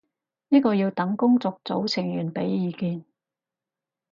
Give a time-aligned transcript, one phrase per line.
[0.49, 3.05] 呢個要等工作組成員畀意見